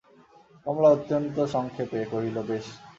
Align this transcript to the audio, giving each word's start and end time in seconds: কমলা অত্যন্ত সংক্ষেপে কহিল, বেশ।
কমলা 0.65 0.89
অত্যন্ত 0.89 1.35
সংক্ষেপে 1.53 1.99
কহিল, 2.11 2.37
বেশ। 2.49 2.65